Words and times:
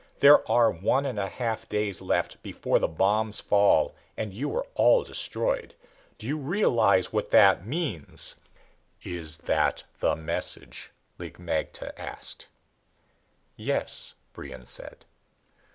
There 0.17 0.49
are 0.51 0.71
one 0.71 1.05
and 1.05 1.19
a 1.19 1.29
half 1.29 1.69
days 1.69 2.01
left 2.01 2.41
before 2.41 2.79
the 2.79 2.87
bombs 2.87 3.39
fall 3.39 3.93
and 4.17 4.33
you 4.33 4.51
are 4.55 4.65
all 4.73 5.03
destroyed. 5.03 5.75
Do 6.17 6.25
you 6.25 6.39
realize 6.39 7.13
what 7.13 7.29
that 7.29 7.67
means" 7.67 8.37
"Is 9.03 9.37
that 9.45 9.83
the 9.99 10.15
message?" 10.15 10.89
Lig 11.19 11.37
magte 11.37 11.91
asked. 11.97 12.47
"Yes," 13.55 14.15
Brion 14.33 14.65
said. 14.65 15.05